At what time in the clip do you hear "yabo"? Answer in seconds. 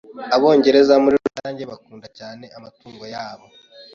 3.13-3.45